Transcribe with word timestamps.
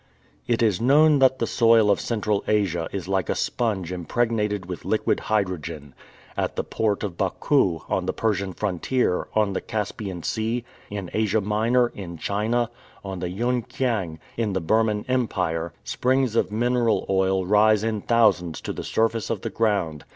It 0.47 0.63
is 0.63 0.81
known 0.81 1.19
that 1.19 1.37
the 1.37 1.45
soil 1.45 1.91
of 1.91 2.01
Central 2.01 2.43
Asia 2.47 2.89
is 2.91 3.07
like 3.07 3.29
a 3.29 3.35
sponge 3.35 3.91
impregnated 3.91 4.65
with 4.65 4.83
liquid 4.83 5.19
hydrogen. 5.19 5.93
At 6.35 6.55
the 6.55 6.63
port 6.63 7.03
of 7.03 7.17
Bakou, 7.19 7.81
on 7.87 8.07
the 8.07 8.11
Persian 8.11 8.53
frontier, 8.53 9.27
on 9.35 9.53
the 9.53 9.61
Caspian 9.61 10.23
Sea, 10.23 10.63
in 10.89 11.11
Asia 11.13 11.39
Minor, 11.39 11.89
in 11.89 12.17
China, 12.17 12.71
on 13.03 13.19
the 13.19 13.29
Yuen 13.29 13.61
Kiang, 13.61 14.17
in 14.37 14.53
the 14.53 14.59
Burman 14.61 15.05
Empire, 15.07 15.71
springs 15.83 16.35
of 16.35 16.51
mineral 16.51 17.05
oil 17.07 17.45
rise 17.45 17.83
in 17.83 18.01
thousands 18.01 18.59
to 18.61 18.73
the 18.73 18.83
surface 18.83 19.29
of 19.29 19.41
the 19.41 19.51
ground. 19.51 20.03